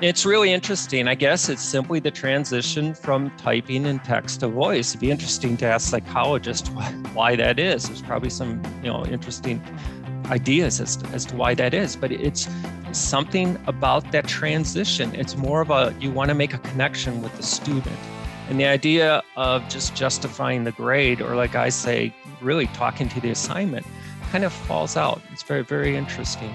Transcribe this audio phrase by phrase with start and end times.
[0.00, 1.08] It's really interesting.
[1.08, 4.90] I guess it's simply the transition from typing and text to voice.
[4.90, 6.68] It'd be interesting to ask psychologists
[7.14, 7.88] why that is.
[7.88, 9.60] There's probably some, you know, interesting
[10.26, 12.48] ideas as as to why that is, but it's
[12.92, 15.12] something about that transition.
[15.16, 17.98] It's more of a you want to make a connection with the student.
[18.48, 23.20] And the idea of just justifying the grade, or like I say, really talking to
[23.20, 23.84] the assignment,
[24.30, 25.20] kind of falls out.
[25.32, 26.54] It's very, very interesting.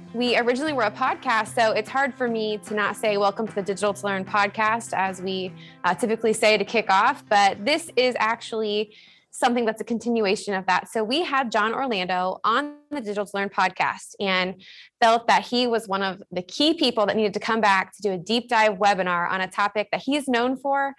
[0.13, 3.55] we originally were a podcast, so it's hard for me to not say welcome to
[3.55, 5.53] the Digital to Learn podcast as we
[5.85, 7.23] uh, typically say to kick off.
[7.29, 8.93] But this is actually
[9.29, 10.89] something that's a continuation of that.
[10.89, 14.61] So we had John Orlando on the Digital to Learn podcast and
[15.01, 18.01] felt that he was one of the key people that needed to come back to
[18.01, 20.93] do a deep dive webinar on a topic that he's known for.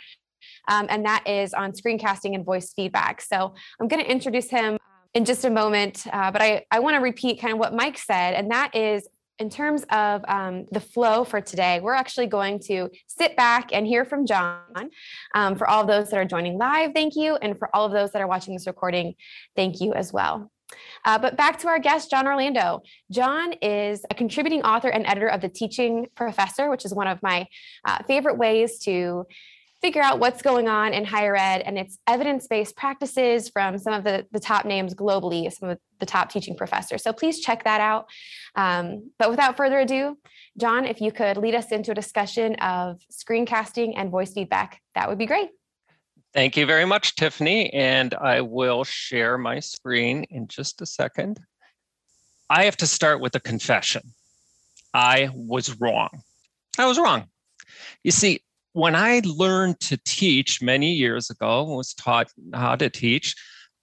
[0.68, 3.20] Um, and that is on screencasting and voice feedback.
[3.20, 4.78] So I'm going to introduce him
[5.14, 7.98] in just a moment, uh, but I, I want to repeat kind of what Mike
[7.98, 12.60] said, and that is in terms of um, the flow for today, we're actually going
[12.60, 14.90] to sit back and hear from John.
[15.34, 17.36] Um, for all of those that are joining live, thank you.
[17.36, 19.14] And for all of those that are watching this recording,
[19.56, 20.50] thank you as well.
[21.04, 22.82] Uh, but back to our guest, John Orlando.
[23.10, 27.22] John is a contributing author and editor of The Teaching Professor, which is one of
[27.22, 27.46] my
[27.84, 29.26] uh, favorite ways to
[29.82, 34.04] figure out what's going on in higher ed and it's evidence-based practices from some of
[34.04, 37.02] the, the top names globally some of the top teaching professors.
[37.02, 38.06] So please check that out.
[38.54, 40.16] Um, but without further ado
[40.58, 45.08] john if you could lead us into a discussion of screencasting and voice feedback that
[45.08, 45.50] would be great.
[46.34, 51.40] Thank you very much tiffany and i will share my screen in just a second.
[52.48, 54.02] I have to start with a confession.
[54.92, 56.10] I was wrong.
[56.78, 57.24] I was wrong.
[58.04, 63.34] You see when I learned to teach many years ago, was taught how to teach,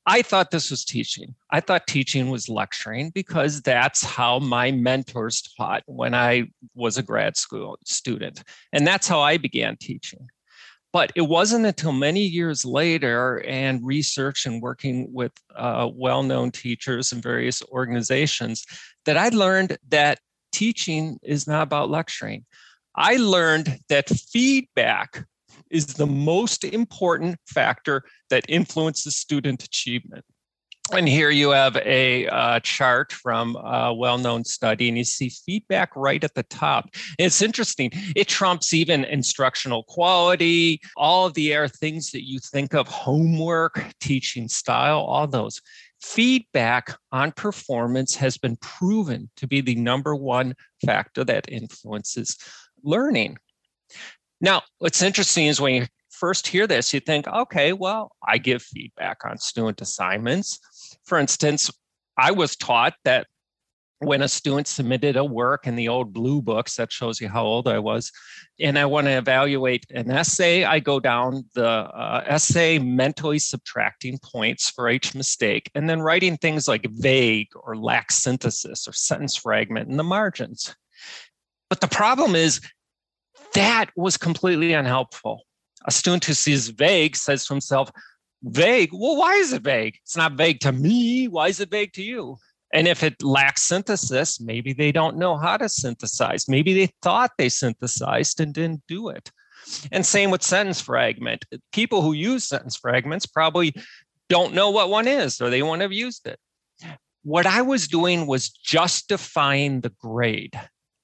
[0.05, 1.35] I thought this was teaching.
[1.51, 7.03] I thought teaching was lecturing because that's how my mentors taught when I was a
[7.03, 8.43] grad school student.
[8.73, 10.27] And that's how I began teaching.
[10.91, 16.49] But it wasn't until many years later and research and working with uh, well known
[16.49, 18.65] teachers and various organizations
[19.05, 20.19] that I learned that
[20.51, 22.45] teaching is not about lecturing.
[22.99, 25.23] I learned that feedback
[25.71, 30.25] is the most important factor that influences student achievement.
[30.91, 35.29] And here you have a uh, chart from a well known study, and you see
[35.29, 36.89] feedback right at the top.
[37.17, 37.91] It's interesting.
[38.15, 43.93] It trumps even instructional quality, all of the air things that you think of homework,
[44.01, 45.61] teaching style, all those.
[46.01, 52.35] Feedback on performance has been proven to be the number one factor that influences
[52.83, 53.37] learning.
[54.41, 58.61] Now, what's interesting is when you first hear this, you think, okay, well, I give
[58.61, 60.59] feedback on student assignments.
[61.05, 61.71] For instance,
[62.17, 63.27] I was taught that
[63.99, 67.43] when a student submitted a work in the old blue books, that shows you how
[67.43, 68.11] old I was,
[68.59, 74.17] and I want to evaluate an essay, I go down the uh, essay mentally subtracting
[74.19, 79.35] points for each mistake, and then writing things like vague or lack synthesis or sentence
[79.35, 80.75] fragment in the margins.
[81.69, 82.61] But the problem is
[83.53, 85.43] that was completely unhelpful.
[85.85, 87.91] A student who sees vague says to himself,
[88.43, 89.97] vague, well, why is it vague?
[90.03, 91.27] It's not vague to me.
[91.27, 92.37] Why is it vague to you?
[92.73, 96.47] And if it lacks synthesis, maybe they don't know how to synthesize.
[96.47, 99.31] Maybe they thought they synthesized and didn't do it.
[99.91, 101.45] And same with sentence fragment.
[101.71, 103.73] People who use sentence fragments probably
[104.29, 106.39] don't know what one is or they won't have used it.
[107.23, 110.59] What I was doing was justifying the grade.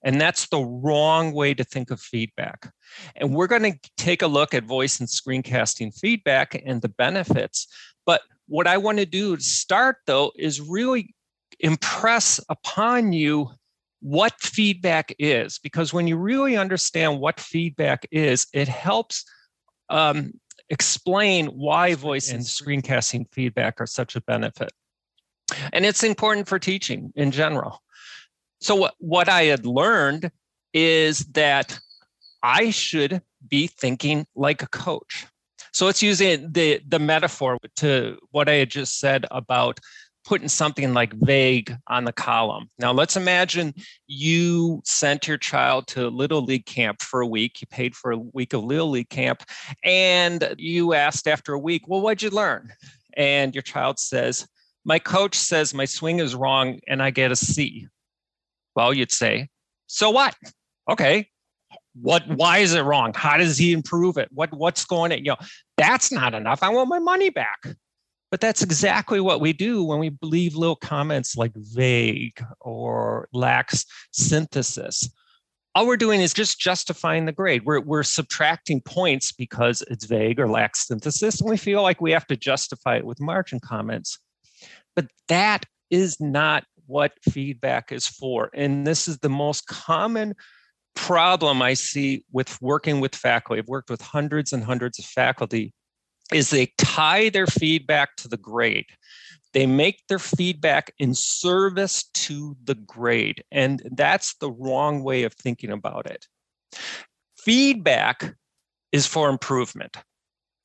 [0.05, 2.71] And that's the wrong way to think of feedback.
[3.15, 7.67] And we're going to take a look at voice and screencasting feedback and the benefits.
[8.05, 11.15] But what I want to do to start, though, is really
[11.59, 13.49] impress upon you
[14.01, 15.57] what feedback is.
[15.57, 19.25] Because when you really understand what feedback is, it helps
[19.89, 20.33] um,
[20.69, 24.71] explain why voice and screencasting feedback are such a benefit.
[25.73, 27.81] And it's important for teaching in general.
[28.65, 30.31] So what, what I had learned
[30.73, 31.77] is that
[32.41, 35.27] I should be thinking like a coach.
[35.71, 39.79] So it's using the, the metaphor to what I had just said about
[40.25, 42.67] putting something like vague on the column.
[42.79, 43.75] Now, let's imagine
[44.07, 47.61] you sent your child to Little League camp for a week.
[47.61, 49.43] You paid for a week of Little League camp,
[49.83, 52.73] and you asked after a week, Well, what'd you learn?
[53.15, 54.47] And your child says,
[54.85, 57.87] My coach says my swing is wrong and I get a C.
[58.75, 59.49] Well, you'd say,
[59.87, 60.35] So what?
[60.89, 61.29] Okay.
[61.93, 63.13] What why is it wrong?
[63.15, 64.27] How does he improve it?
[64.31, 65.19] What what's going on?
[65.19, 65.37] You know,
[65.77, 66.61] that's not enough.
[66.61, 67.65] I want my money back.
[68.31, 73.85] But that's exactly what we do when we leave little comments like vague or lacks
[74.11, 75.09] synthesis.
[75.73, 77.63] All we're doing is just justifying the grade.
[77.65, 82.11] We're, we're subtracting points because it's vague or lacks synthesis, and we feel like we
[82.11, 84.19] have to justify it with margin comments.
[84.95, 88.49] But that is not what feedback is for.
[88.53, 90.35] And this is the most common
[90.95, 93.59] problem I see with working with faculty.
[93.59, 95.73] I've worked with hundreds and hundreds of faculty
[96.33, 98.87] is they tie their feedback to the grade.
[99.53, 103.43] They make their feedback in service to the grade.
[103.51, 106.25] And that's the wrong way of thinking about it.
[107.37, 108.35] Feedback
[108.91, 109.97] is for improvement.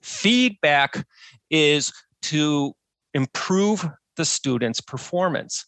[0.02, 1.06] Feedback
[1.50, 2.72] is to
[3.12, 5.66] improve the student's performance.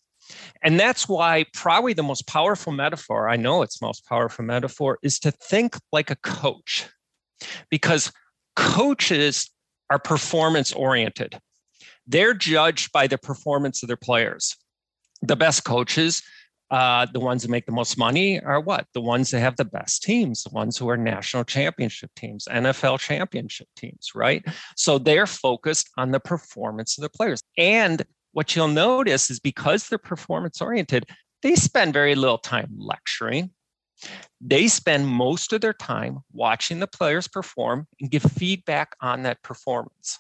[0.63, 5.19] And that's why probably the most powerful metaphor, I know it's most powerful metaphor, is
[5.21, 6.89] to think like a coach.
[7.71, 8.13] Because
[8.57, 9.51] coaches
[9.91, 11.39] are performance oriented.
[12.07, 14.57] They're judged by the performance of their players.
[15.23, 16.23] The best coaches,
[16.71, 18.87] uh, the ones that make the most money, are what?
[18.95, 22.99] The ones that have the best teams, the ones who are national championship teams, NFL
[22.99, 24.45] championship teams, right?
[24.77, 27.43] So they're focused on the performance of the players.
[27.57, 31.07] And what you'll notice is because they're performance oriented,
[31.43, 33.51] they spend very little time lecturing.
[34.41, 39.43] They spend most of their time watching the players perform and give feedback on that
[39.43, 40.19] performance.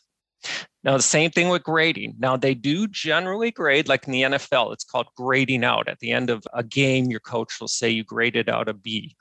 [0.85, 2.17] Now, the same thing with grading.
[2.19, 5.88] Now, they do generally grade, like in the NFL, it's called grading out.
[5.88, 9.15] At the end of a game, your coach will say you graded out a B.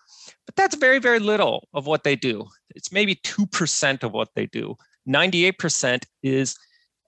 [0.46, 2.48] But that's very, very little of what they do.
[2.76, 4.76] It's maybe 2% of what they do.
[5.08, 6.58] 98% is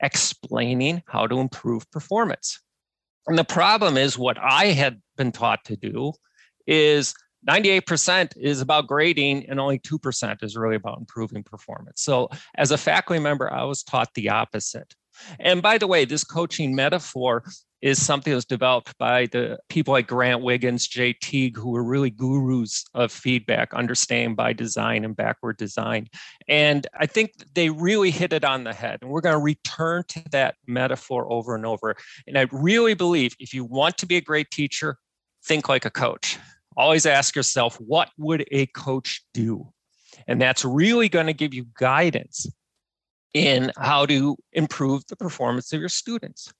[0.03, 2.59] explaining how to improve performance.
[3.25, 6.13] And the problem is what I had been taught to do
[6.67, 7.15] is
[7.49, 12.01] 98% is about grading and only 2% is really about improving performance.
[12.01, 14.93] So, as a faculty member, I was taught the opposite.
[15.39, 17.43] And by the way, this coaching metaphor
[17.83, 21.83] is something that was developed by the people like Grant Wiggins, Jay McTighe, who were
[21.83, 26.07] really gurus of feedback, understanding by design and backward design.
[26.47, 28.99] And I think they really hit it on the head.
[29.01, 31.95] And we're going to return to that metaphor over and over.
[32.25, 34.97] And I really believe if you want to be a great teacher,
[35.43, 36.39] think like a coach
[36.75, 39.71] always ask yourself, what would a coach do?
[40.27, 42.47] And that's really going to give you guidance
[43.33, 46.51] in how to improve the performance of your students.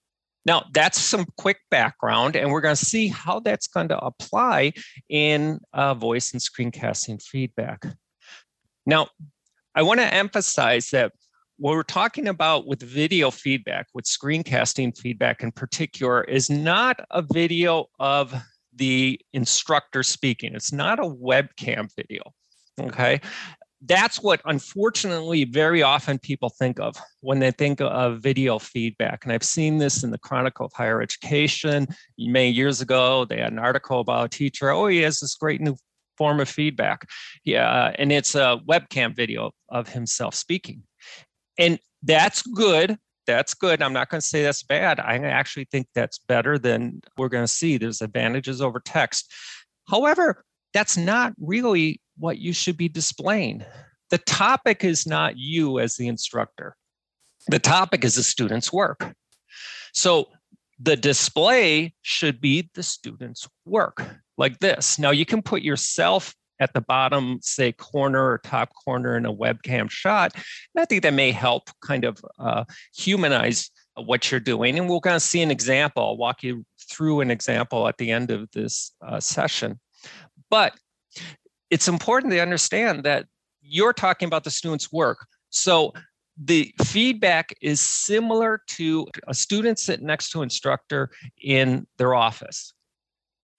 [0.46, 4.74] Now, that's some quick background, and we're going to see how that's going to apply
[5.10, 7.86] in uh, voice and screencasting feedback.
[8.86, 9.08] Now,
[9.74, 11.14] I want to emphasize that
[11.58, 17.22] what we're talking about with video feedback, with screencasting feedback in particular, is not a
[17.22, 18.34] video of
[18.76, 20.56] the instructor speaking.
[20.56, 22.24] It's not a webcam video.
[22.80, 23.22] Okay.
[23.86, 29.24] That's what unfortunately very often people think of when they think of video feedback.
[29.24, 33.26] And I've seen this in the Chronicle of Higher Education many years ago.
[33.26, 34.70] They had an article about a teacher.
[34.70, 35.76] Oh, he has this great new
[36.18, 37.10] form of feedback.
[37.44, 37.94] Yeah.
[38.00, 40.84] And it's a webcam video of himself speaking.
[41.58, 43.82] And that's good that's good.
[43.82, 45.00] I'm not going to say that's bad.
[45.00, 47.78] I actually think that's better than we're going to see.
[47.78, 49.32] There's advantages over text.
[49.90, 50.44] However,
[50.74, 53.64] that's not really what you should be displaying.
[54.10, 56.76] The topic is not you as the instructor,
[57.48, 59.14] the topic is the student's work.
[59.94, 60.30] So
[60.80, 64.04] the display should be the student's work
[64.38, 65.00] like this.
[65.00, 69.34] Now, you can put yourself at the bottom, say, corner or top corner in a
[69.34, 70.34] webcam shot.
[70.36, 72.64] And I think that may help kind of uh,
[72.96, 74.78] humanize what you're doing.
[74.78, 76.04] And we're going to see an example.
[76.04, 79.80] I'll walk you through an example at the end of this uh, session.
[80.50, 80.74] But
[81.74, 83.26] it's important to understand that
[83.64, 85.26] you're talking about the student's work.
[85.50, 85.92] So
[86.38, 91.10] the feedback is similar to a student sitting next to an instructor
[91.42, 92.74] in their office.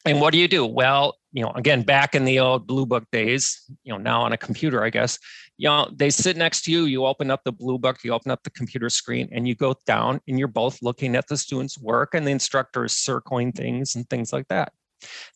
[0.07, 0.65] And what do you do?
[0.65, 4.33] Well, you know, again, back in the old blue book days, you know, now on
[4.33, 5.19] a computer, I guess,
[5.57, 8.31] you know, they sit next to you, you open up the blue book, you open
[8.31, 11.81] up the computer screen, and you go down and you're both looking at the student's
[11.81, 14.73] work and the instructor is circling things and things like that.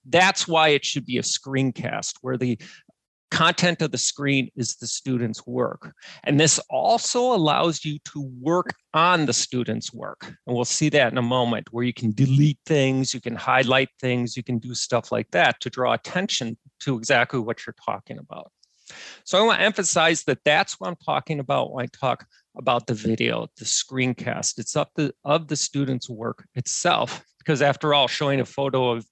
[0.04, 2.58] That's why it should be a screencast where the
[3.30, 5.92] content of the screen is the student's work.
[6.24, 10.32] And this also allows you to work on the student's work.
[10.46, 13.90] And we'll see that in a moment where you can delete things, you can highlight
[14.00, 18.18] things, you can do stuff like that to draw attention to exactly what you're talking
[18.18, 18.50] about.
[19.24, 22.24] So I want to emphasize that that's what I'm talking about when I talk
[22.56, 24.58] about the video, the screencast.
[24.58, 29.06] It's up the of the student's work itself, because after all, showing a photo of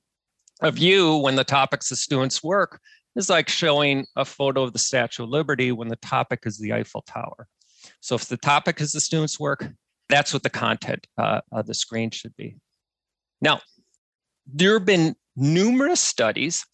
[0.62, 2.80] of you when the topic's the student's work
[3.14, 6.72] is like showing a photo of the Statue of Liberty when the topic is the
[6.72, 7.48] Eiffel Tower.
[8.00, 9.66] So if the topic is the student's work,
[10.08, 12.56] that's what the content uh, of the screen should be.
[13.40, 13.60] Now,
[14.46, 16.64] there have been numerous studies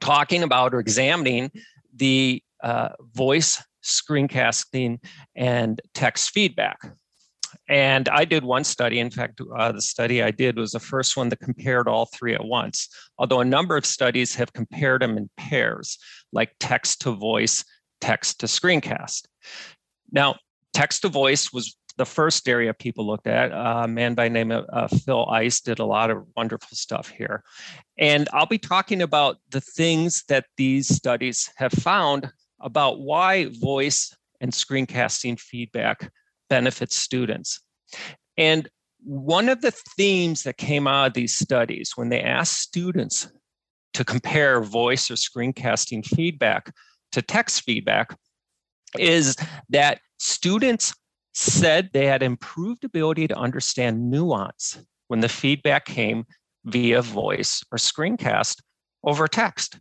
[0.00, 1.50] talking about or examining
[1.94, 4.98] the uh, voice screencasting
[5.34, 6.78] and text feedback.
[7.68, 8.98] And I did one study.
[8.98, 12.34] In fact, uh, the study I did was the first one that compared all three
[12.34, 15.98] at once, although a number of studies have compared them in pairs,
[16.32, 17.64] like text to voice,
[18.00, 19.26] text to screencast.
[20.10, 20.36] Now,
[20.72, 23.52] text to voice was the first area people looked at.
[23.52, 27.42] A man by name of uh, Phil Ice did a lot of wonderful stuff here.
[27.98, 34.16] And I'll be talking about the things that these studies have found about why voice
[34.40, 36.10] and screencasting feedback
[36.48, 37.60] benefits students.
[38.36, 38.68] And
[39.04, 43.28] one of the themes that came out of these studies when they asked students
[43.94, 46.72] to compare voice or screencasting feedback
[47.12, 48.16] to text feedback
[48.98, 49.36] is
[49.68, 50.94] that students
[51.34, 54.78] said they had improved ability to understand nuance
[55.08, 56.24] when the feedback came
[56.64, 58.60] via voice or screencast
[59.04, 59.78] over text.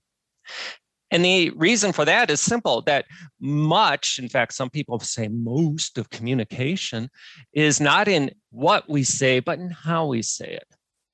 [1.11, 3.05] And the reason for that is simple that
[3.39, 7.09] much, in fact, some people say most of communication
[7.53, 10.67] is not in what we say, but in how we say it.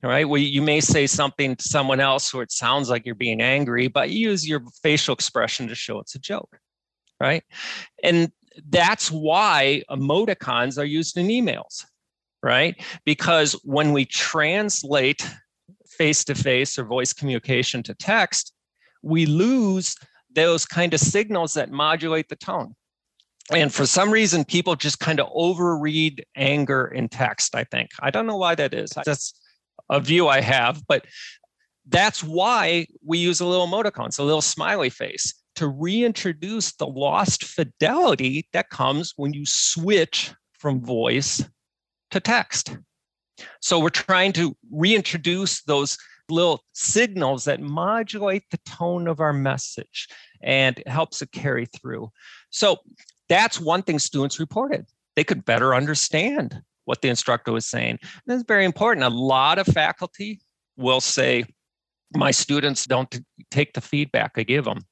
[0.04, 0.28] All right.
[0.28, 3.88] Well, you may say something to someone else where it sounds like you're being angry,
[3.88, 6.60] but you use your facial expression to show it's a joke.
[7.22, 7.44] Right.
[8.04, 8.32] And
[8.70, 11.86] that's why emoticons are used in emails.
[12.42, 12.76] Right.
[13.06, 15.26] Because when we translate
[15.88, 18.54] face to face or voice communication to text,
[19.04, 19.96] we lose
[20.34, 22.76] those kind of signals that modulate the tone.
[23.52, 27.90] And for some reason, people just kind of overread anger in text, I think.
[28.00, 28.92] I don't know why that is.
[29.06, 29.34] That's
[29.90, 31.06] a view I have, but
[31.88, 37.44] that's why we use a little emoticons, a little smiley face to reintroduce the lost
[37.44, 41.44] fidelity that comes when you switch from voice
[42.12, 42.78] to text.
[43.62, 45.98] So we're trying to reintroduce those
[46.30, 50.08] little signals that modulate the tone of our message
[50.42, 52.10] and helps it carry through.
[52.50, 52.78] So
[53.30, 54.86] that's one thing students reported.
[55.16, 58.00] They could better understand what the instructor was saying.
[58.02, 59.06] And that's very important.
[59.06, 60.42] A lot of faculty
[60.76, 61.46] will say,
[62.16, 64.86] my students don't take the feedback I give them.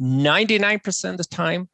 [0.00, 1.68] 99% of the time,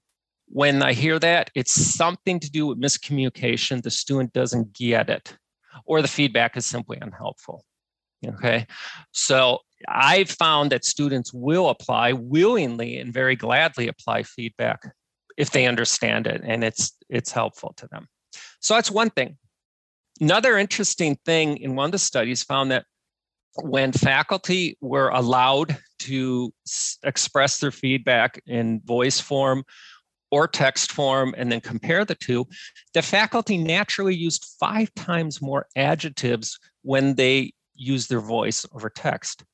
[0.49, 3.83] when I hear that, it's something to do with miscommunication.
[3.83, 5.37] The student doesn't get it,
[5.85, 7.65] or the feedback is simply unhelpful.
[8.27, 8.67] Okay.
[9.13, 14.81] So I've found that students will apply willingly and very gladly apply feedback
[15.37, 18.09] if they understand it and it's it's helpful to them.
[18.61, 19.37] So that's one thing.
[20.21, 22.87] Another interesting thing in one of the studies found that
[23.63, 29.65] when faculty were allowed to s- express their feedback in voice form
[30.31, 32.47] or text form and then compare the two,
[32.95, 39.45] the faculty naturally used five times more adjectives when they use their voice over text.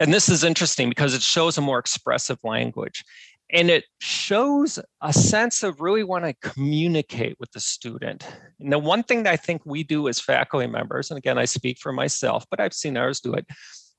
[0.00, 3.04] And this is interesting because it shows a more expressive language.
[3.52, 8.26] And it shows a sense of really want to communicate with the student.
[8.58, 11.44] And the one thing that I think we do as faculty members, and again, I
[11.44, 13.46] speak for myself, but I've seen others do it,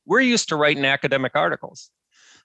[0.05, 1.89] we're used to writing academic articles.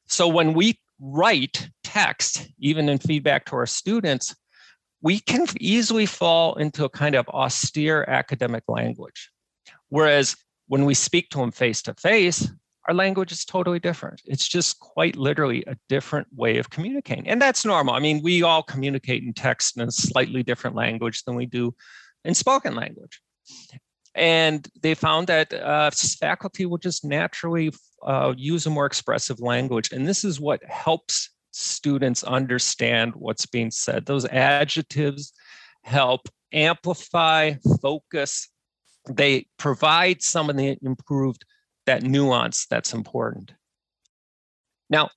[0.07, 4.35] So when we write text, even in feedback to our students,
[5.03, 9.31] we can easily fall into a kind of austere academic language.
[9.89, 10.37] Whereas
[10.71, 12.49] when we speak to them face to face,
[12.87, 14.23] our language is totally different.
[14.25, 17.29] It's just quite literally a different way of communicating.
[17.29, 17.95] And that's normal.
[17.95, 21.75] I mean, we all communicate in text in a slightly different language than we do
[22.25, 23.21] in spoken language.
[24.15, 27.73] And they found that uh, faculty will just naturally
[28.07, 29.91] uh, use a more expressive language.
[29.91, 34.07] And this is what helps students understand what's being said.
[34.07, 35.33] Those adjectives
[35.83, 38.49] help amplify, focus,
[39.09, 41.45] they provide some of the improved
[41.87, 43.53] that nuance that's important.
[44.89, 45.11] Now,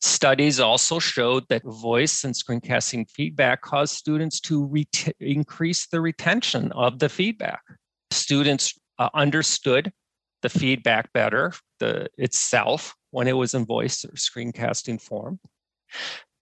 [0.00, 6.72] studies also showed that voice and screencasting feedback caused students to ret- increase the retention
[6.72, 7.62] of the feedback.
[8.10, 9.92] Students uh, understood
[10.42, 15.38] the feedback better, the itself, when it was in voice or screencasting form.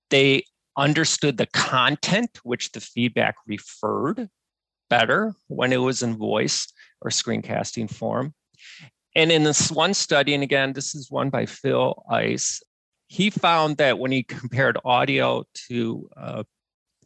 [0.08, 0.44] They
[0.76, 4.28] understood the content which the feedback referred
[4.90, 6.70] better when it was in voice
[7.00, 8.34] or screencasting form.
[9.16, 12.62] And in this one study, and again, this is one by Phil Ice,
[13.08, 16.42] he found that when he compared audio to uh,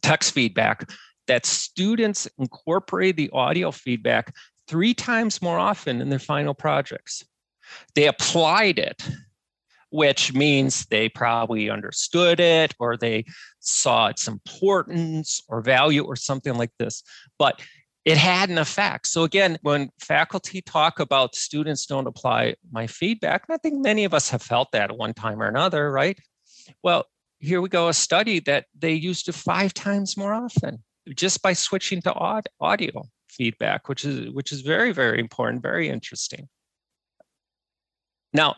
[0.01, 0.89] text feedback,
[1.27, 4.33] that students incorporate the audio feedback
[4.67, 7.23] three times more often in their final projects.
[7.95, 9.07] They applied it,
[9.89, 13.25] which means they probably understood it or they
[13.59, 17.01] saw its importance or value or something like this.
[17.39, 17.59] But
[18.05, 19.07] it had an effect.
[19.07, 24.05] So again, when faculty talk about students don't apply my feedback, and I think many
[24.05, 26.17] of us have felt that at one time or another, right?
[26.83, 27.05] Well,
[27.39, 30.83] here we go, a study that they used it five times more often
[31.15, 32.13] just by switching to
[32.59, 36.47] audio feedback, which is which is very, very important, very interesting.
[38.33, 38.55] Now,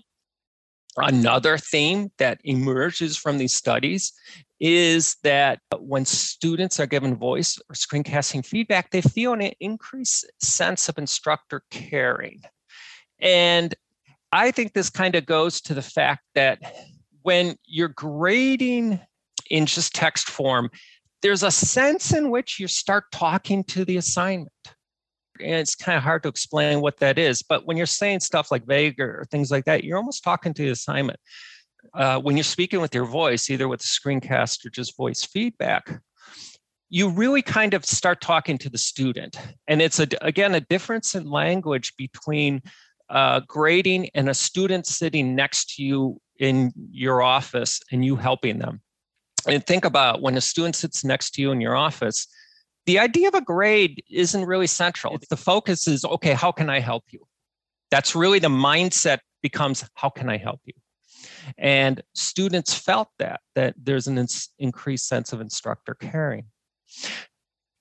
[1.04, 4.14] another theme that emerges from these studies
[4.60, 10.90] is that when students are given voice or screencasting feedback, they feel an increased sense
[10.90, 12.42] of instructor caring.
[13.20, 13.76] And
[14.32, 16.60] I think this kind of goes to the fact that
[17.22, 19.00] when you're grading
[19.50, 20.70] in just text form,
[21.22, 24.52] there's a sense in which you start talking to the assignment.
[25.42, 27.44] And it's kind of hard to explain what that is.
[27.44, 30.62] But when you're saying stuff like vague or things like that, you're almost talking to
[30.64, 31.20] the assignment
[31.94, 36.02] uh, when you're speaking with your voice, either with the screencast or just voice feedback,
[36.90, 39.38] you really kind of start talking to the student.
[39.68, 42.62] And it's a, again a difference in language between
[43.10, 48.60] uh, grading and a student sitting next to you in your office and you helping
[48.60, 48.82] them.
[49.48, 52.28] And think about when a student sits next to you in your office,
[52.88, 55.20] the idea of a grade isn't really central.
[55.30, 57.20] The focus is okay, how can I help you?
[57.92, 60.74] That's really the mindset becomes how can I help you?
[61.58, 64.26] And students felt that, that there's an
[64.58, 66.46] increased sense of instructor caring.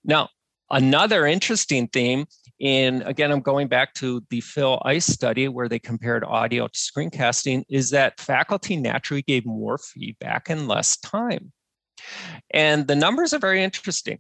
[0.05, 0.29] Now,
[0.71, 2.27] another interesting theme
[2.59, 6.79] in, again, I'm going back to the Phil Ice study where they compared audio to
[6.79, 11.53] screencasting, is that faculty naturally gave more feedback in less time.
[12.51, 14.19] And the numbers are very interesting.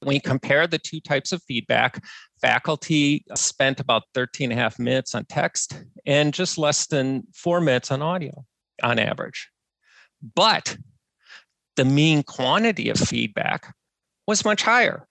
[0.00, 2.02] When you compare the two types of feedback,
[2.40, 7.60] faculty spent about 13 and a half minutes on text and just less than four
[7.60, 8.44] minutes on audio
[8.82, 9.48] on average.
[10.34, 10.76] But
[11.76, 13.74] the mean quantity of feedback
[14.26, 15.06] was much higher.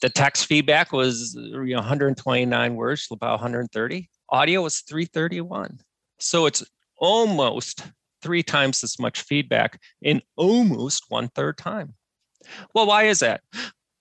[0.00, 4.10] The text feedback was you know, 129 words, about 130.
[4.30, 5.78] Audio was 331.
[6.18, 6.64] So it's
[6.98, 7.86] almost
[8.22, 11.94] three times as much feedback in almost one third time.
[12.74, 13.42] Well, why is that?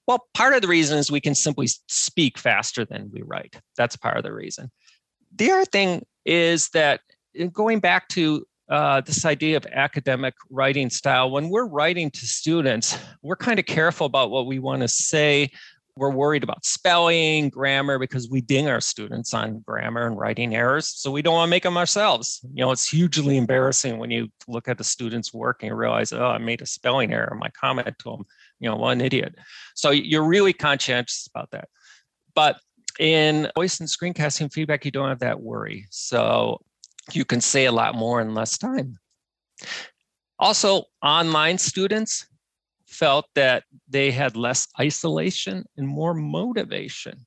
[0.07, 3.59] Well, part of the reason is we can simply speak faster than we write.
[3.77, 4.69] That's part of the reason.
[5.35, 7.01] The other thing is that
[7.51, 11.29] going back to uh, this idea of academic writing style.
[11.29, 15.51] When we're writing to students, we're kind of careful about what we want to say.
[15.95, 20.87] We're worried about spelling, grammar, because we ding our students on grammar and writing errors.
[20.87, 22.39] So we don't want to make them ourselves.
[22.51, 26.11] You know, it's hugely embarrassing when you look at the student's work and you realize,
[26.11, 27.37] oh, I made a spelling error.
[27.39, 28.25] My comment to them,
[28.63, 29.35] you know, one idiot.
[29.75, 31.67] So you're really conscientious about that.
[32.33, 32.59] But
[32.97, 35.85] in voice and screencasting feedback, you don't have that worry.
[35.89, 36.61] So
[37.11, 38.97] you can say a lot more in less time.
[40.39, 42.25] Also, online students
[42.87, 47.25] felt that they had less isolation and more motivation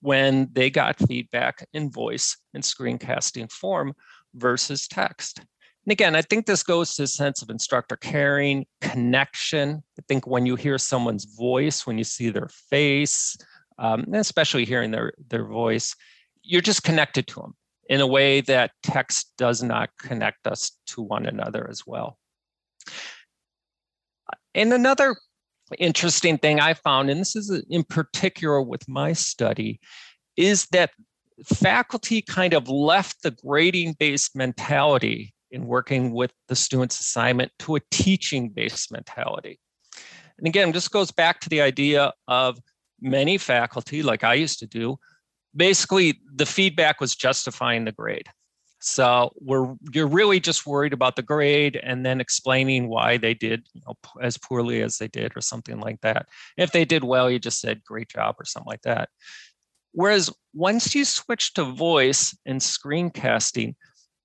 [0.00, 3.92] when they got feedback in voice and screencasting form
[4.34, 5.42] versus text.
[5.88, 9.82] And again, I think this goes to a sense of instructor caring, connection.
[9.98, 13.34] I think when you hear someone's voice, when you see their face,
[13.78, 15.96] um, especially hearing their, their voice,
[16.42, 17.54] you're just connected to them
[17.88, 22.18] in a way that text does not connect us to one another as well.
[24.54, 25.16] And another
[25.78, 29.80] interesting thing I found, and this is in particular with my study,
[30.36, 30.90] is that
[31.46, 37.76] faculty kind of left the grading based mentality in working with the student's assignment to
[37.76, 39.58] a teaching based mentality.
[40.38, 42.58] And again, this goes back to the idea of
[43.00, 44.98] many faculty, like I used to do,
[45.54, 48.28] basically the feedback was justifying the grade.
[48.80, 53.66] So we're you're really just worried about the grade and then explaining why they did
[53.74, 56.26] you know, as poorly as they did or something like that.
[56.56, 59.08] If they did well, you just said great job or something like that.
[59.92, 63.74] Whereas once you switch to voice and screencasting,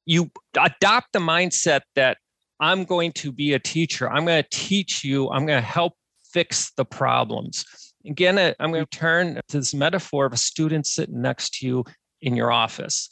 [0.06, 2.18] you adopt the mindset that
[2.60, 4.10] I'm going to be a teacher.
[4.10, 5.30] I'm going to teach you.
[5.30, 5.94] I'm going to help
[6.32, 7.66] fix the problems.
[8.06, 11.68] Again, uh, I'm going to turn to this metaphor of a student sitting next to
[11.68, 11.84] you
[12.22, 13.10] in your office.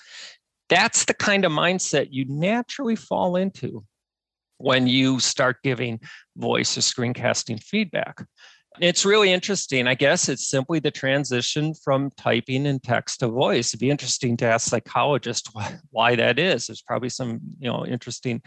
[0.69, 3.83] That's the kind of mindset you naturally fall into
[4.57, 5.99] when you start giving
[6.37, 8.23] voice or screencasting feedback.
[8.79, 9.87] It's really interesting.
[9.87, 13.69] I guess it's simply the transition from typing and text to voice.
[13.69, 16.67] It'd be interesting to ask psychologists why, why that is.
[16.67, 18.41] There's probably some, you know, interesting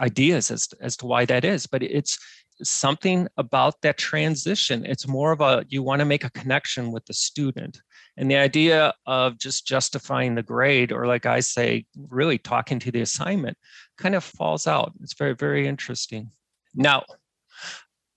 [0.00, 2.18] ideas as as to why that is, but it's
[2.62, 4.84] something about that transition.
[4.86, 7.80] It's more of a you want to make a connection with the student.
[8.16, 12.90] And the idea of just justifying the grade, or like I say, really talking to
[12.90, 13.56] the assignment,
[13.96, 14.92] kind of falls out.
[15.02, 16.30] It's very, very interesting.
[16.74, 17.04] Now,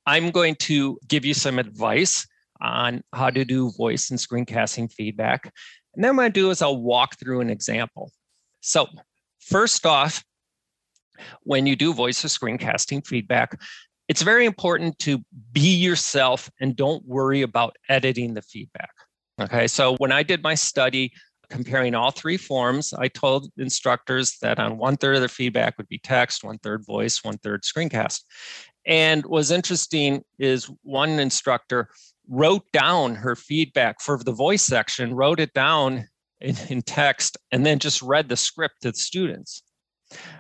[0.05, 2.27] I'm going to give you some advice
[2.61, 5.51] on how to do voice and screencasting feedback.
[5.95, 8.11] And then what to do is I'll walk through an example.
[8.61, 8.87] So,
[9.39, 10.23] first off,
[11.43, 13.59] when you do voice or screencasting feedback,
[14.07, 18.91] it's very important to be yourself and don't worry about editing the feedback.
[19.41, 21.11] Okay, so when I did my study
[21.49, 25.87] comparing all three forms, I told instructors that on one third of their feedback would
[25.87, 28.21] be text, one third voice, one third screencast.
[28.86, 31.89] And what's interesting is one instructor
[32.28, 36.08] wrote down her feedback for the voice section, wrote it down
[36.41, 39.63] in, in text, and then just read the script to the students.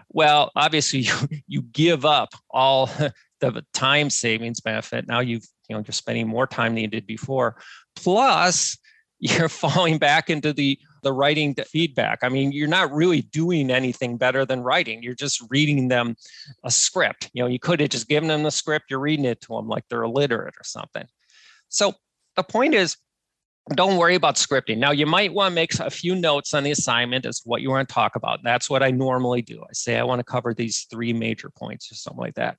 [0.09, 1.13] Well, obviously, you,
[1.47, 2.89] you give up all
[3.39, 5.07] the time savings benefit.
[5.07, 7.57] Now you've you know you're spending more time than you did before.
[7.95, 8.77] Plus,
[9.19, 12.19] you're falling back into the the writing feedback.
[12.23, 15.03] I mean, you're not really doing anything better than writing.
[15.03, 16.15] You're just reading them
[16.63, 17.29] a script.
[17.33, 19.69] You know, you could have just given them the script, you're reading it to them
[19.69, 21.05] like they're illiterate or something.
[21.69, 21.93] So
[22.35, 22.97] the point is,
[23.75, 24.77] don't worry about scripting.
[24.77, 27.69] Now, you might want to make a few notes on the assignment as what you
[27.69, 28.39] want to talk about.
[28.43, 29.61] That's what I normally do.
[29.61, 32.57] I say I want to cover these three major points or something like that.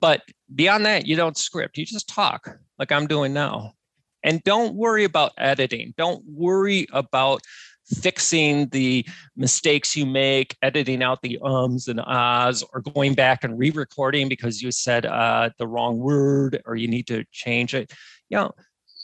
[0.00, 0.22] But
[0.54, 1.78] beyond that, you don't script.
[1.78, 3.74] You just talk like I'm doing now.
[4.22, 5.94] And don't worry about editing.
[5.96, 7.40] Don't worry about
[7.86, 13.58] fixing the mistakes you make, editing out the ums and ahs, or going back and
[13.58, 17.92] re-recording because you said uh, the wrong word or you need to change it.
[18.28, 18.50] You know,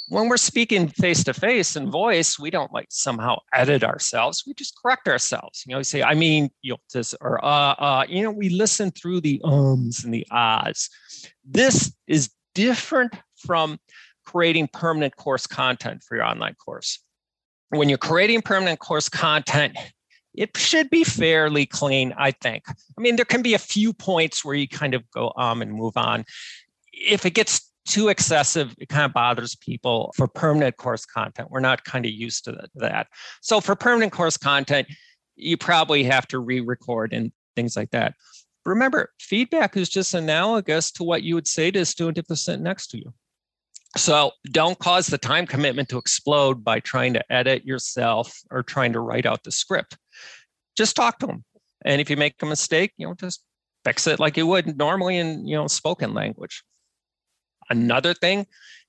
[0.09, 4.43] when we're speaking face to face and voice, we don't like somehow edit ourselves.
[4.47, 5.63] We just correct ourselves.
[5.67, 8.49] You know, we say, I mean, you know, this or uh, uh, you know, we
[8.49, 10.91] listen through the ums and the ahs.
[11.45, 13.79] This is different from
[14.25, 16.99] creating permanent course content for your online course.
[17.71, 19.77] When you're creating permanent course content,
[20.35, 22.65] it should be fairly clean, I think.
[22.69, 25.73] I mean, there can be a few points where you kind of go um and
[25.73, 26.25] move on.
[26.93, 31.51] If it gets too excessive, it kind of bothers people for permanent course content.
[31.51, 33.09] We're not kind of used to that.
[33.41, 34.89] So for permanent course content,
[35.37, 38.15] you probably have to re-record and things like that.
[38.65, 42.37] Remember, feedback is just analogous to what you would say to a student if they're
[42.37, 43.13] sitting next to you.
[43.97, 48.95] So don't cause the time commitment to explode by trying to edit yourself or trying
[48.95, 49.99] to write out the script.
[50.77, 51.45] Just talk to them.
[51.85, 53.45] And if you make a mistake, you know, just
[53.85, 56.63] fix it like you would normally in, you know, spoken language.
[57.69, 58.47] Another thing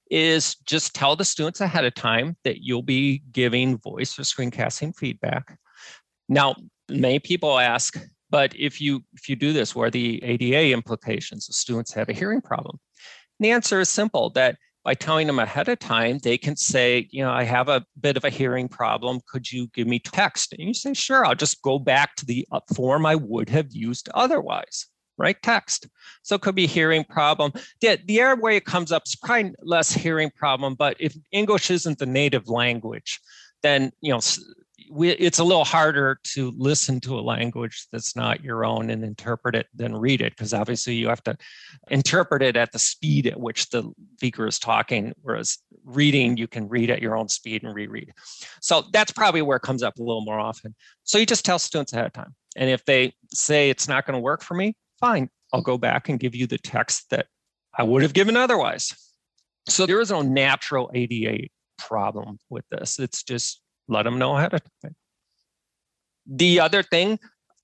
[0.09, 4.95] is just tell the students ahead of time that you'll be giving voice or screencasting
[4.95, 5.57] feedback.
[6.29, 6.55] Now,
[6.89, 11.47] many people ask, but if you if you do this, what are the ADA implications?
[11.47, 12.79] The students have a hearing problem.
[13.39, 17.07] And the answer is simple that by telling them ahead of time, they can say,
[17.11, 19.21] you know, I have a bit of a hearing problem.
[19.27, 20.53] Could you give me text?
[20.53, 23.67] And you say, sure, I'll just go back to the uh, form I would have
[23.71, 25.41] used otherwise, right?
[25.41, 25.87] Text.
[26.23, 27.53] So it could be hearing problem.
[27.79, 31.71] The, the area where it comes up is probably less hearing problem, but if English
[31.71, 33.21] isn't the native language,
[33.61, 34.19] then, you know,
[34.93, 39.03] we, it's a little harder to listen to a language that's not your own and
[39.03, 41.35] interpret it than read it because obviously you have to
[41.89, 46.69] interpret it at the speed at which the speaker is talking whereas reading you can
[46.69, 48.11] read at your own speed and reread.
[48.61, 50.75] So that's probably where it comes up a little more often.
[51.03, 54.15] So you just tell students ahead of time and if they say it's not going
[54.15, 57.25] to work for me fine i'll go back and give you the text that
[57.75, 58.93] i would have given otherwise.
[59.67, 62.99] So there is no natural ada problem with this.
[62.99, 63.62] It's just
[63.93, 64.95] let them know ahead of time.
[66.25, 67.19] The other thing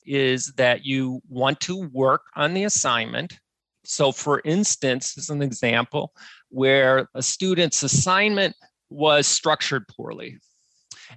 [0.06, 3.38] is that you want to work on the assignment.
[3.86, 6.14] So, for instance, as an example,
[6.50, 8.56] where a student's assignment
[8.90, 10.40] was structured poorly.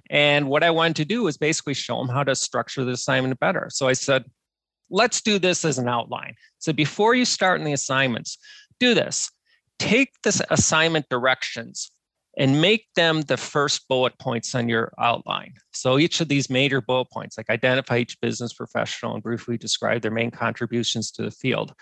[0.09, 3.39] And what I wanted to do was basically show them how to structure the assignment
[3.39, 3.67] better.
[3.69, 4.25] So I said,
[4.89, 6.35] let's do this as an outline.
[6.59, 8.37] So before you start in the assignments,
[8.79, 9.29] do this.
[9.79, 11.91] Take this assignment directions
[12.37, 15.53] and make them the first bullet points on your outline.
[15.71, 20.01] So each of these major bullet points, like identify each business professional and briefly describe
[20.01, 21.73] their main contributions to the field.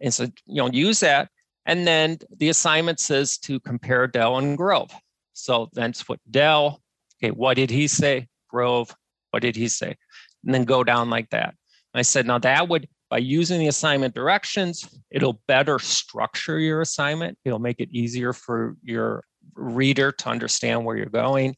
[0.00, 1.28] And so, you know, use that.
[1.66, 4.90] And then the assignment says to compare Dell and Grove.
[5.32, 6.80] So then put Dell,
[7.22, 8.28] okay, what did he say?
[8.48, 8.94] Grove,
[9.30, 9.96] what did he say?
[10.44, 11.54] and then go down like that.
[11.94, 17.38] I said, now that would, by using the assignment directions, it'll better structure your assignment.
[17.44, 19.24] It'll make it easier for your
[19.56, 21.56] reader to understand where you're going.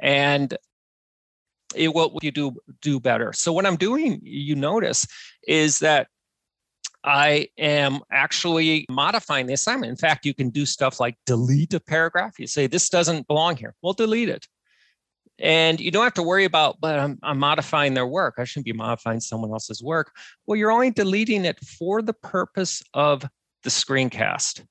[0.00, 0.56] And
[1.74, 3.32] it will you do do better.
[3.32, 5.06] So what I'm doing, you notice,
[5.46, 6.08] is that
[7.04, 9.90] I am actually modifying the assignment.
[9.90, 12.38] In fact, you can do stuff like delete a paragraph.
[12.38, 13.74] You say this doesn't belong here.
[13.82, 14.46] Well, delete it.
[15.38, 18.34] And you don't have to worry about, but I'm, I'm modifying their work.
[18.38, 20.10] I shouldn't be modifying someone else's work.
[20.46, 23.22] Well, you're only deleting it for the purpose of
[23.62, 24.64] the screencast.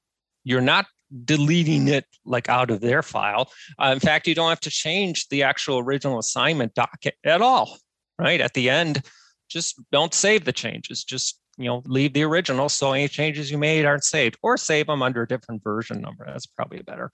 [0.43, 0.87] You're not
[1.23, 3.49] deleting it like out of their file.
[3.79, 7.77] Uh, in fact, you don't have to change the actual original assignment docket at all,
[8.19, 8.41] right?
[8.41, 9.01] At the end,
[9.49, 11.03] just don't save the changes.
[11.03, 14.87] Just you know, leave the original so any changes you made aren't saved, or save
[14.87, 16.25] them under a different version number.
[16.25, 17.11] That's probably better.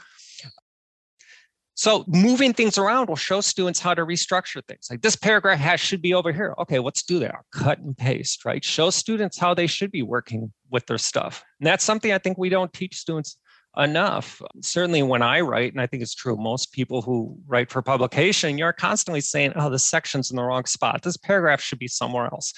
[1.75, 4.87] So moving things around will show students how to restructure things.
[4.91, 6.53] Like this paragraph has should be over here.
[6.59, 7.33] Okay, let's do that.
[7.33, 8.63] I'll Cut and paste, right?
[8.63, 11.43] Show students how they should be working with their stuff.
[11.59, 13.37] And that's something I think we don't teach students
[13.77, 14.41] enough.
[14.61, 18.57] Certainly when I write, and I think it's true, most people who write for publication,
[18.57, 21.01] you're constantly saying, oh, the section's in the wrong spot.
[21.03, 22.53] This paragraph should be somewhere else.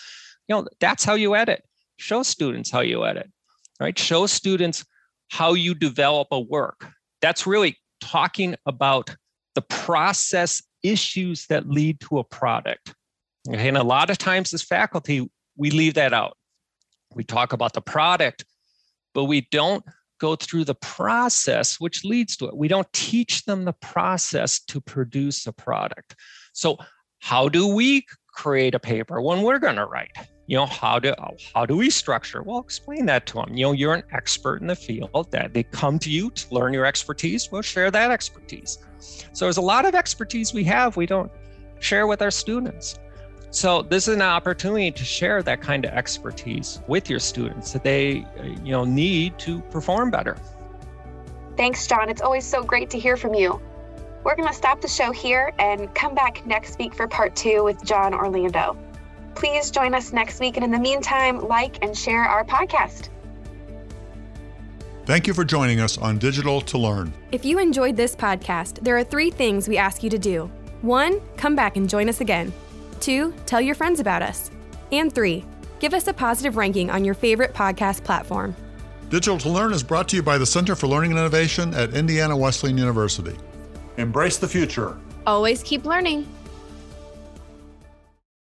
[0.48, 1.64] You know, that's how you edit.
[1.98, 3.32] Show students how you edit,
[3.80, 3.98] right?
[3.98, 4.84] Show students
[5.30, 6.88] how you develop a work.
[7.22, 9.16] That's really talking about
[9.56, 12.94] the process issues that lead to a product.
[13.48, 16.38] Okay, and a lot of times as faculty, we leave that out.
[17.14, 18.46] We talk about the product,
[19.14, 19.84] but we don't
[20.20, 22.58] go through the process which leads to it.
[22.58, 26.16] We don't teach them the process to produce a product.
[26.54, 26.78] So,
[27.20, 30.12] how do we create a paper when we're going to write?
[30.48, 31.14] You know, how do
[31.56, 32.44] how do we structure?
[32.44, 33.54] Well, explain that to them.
[33.54, 36.74] You know, you're an expert in the field that they come to you to learn
[36.74, 37.50] your expertise.
[37.50, 38.80] Well, share that expertise.
[39.32, 41.32] So there's a lot of expertise we have we don't
[41.80, 43.00] share with our students.
[43.54, 47.84] So this is an opportunity to share that kind of expertise with your students that
[47.84, 50.38] they, uh, you know, need to perform better.
[51.56, 52.10] Thanks, John.
[52.10, 53.62] It's always so great to hear from you.
[54.24, 57.64] We're going to stop the show here and come back next week for part two
[57.64, 58.76] with John Orlando.
[59.36, 60.58] Please join us next week.
[60.58, 63.10] And in the meantime, like and share our podcast.
[65.06, 67.14] Thank you for joining us on Digital to Learn.
[67.32, 70.50] If you enjoyed this podcast, there are three things we ask you to do.
[70.82, 72.52] One, come back and join us again.
[73.04, 74.50] Two, tell your friends about us.
[74.94, 75.44] And three,
[75.82, 78.56] give us a positive ranking on your favorite podcast platform.
[79.10, 81.94] Digital to Learn is brought to you by the Center for Learning and Innovation at
[81.94, 83.36] Indiana Wesleyan University.
[83.98, 84.98] Embrace the future.
[85.28, 86.26] Always keep learning.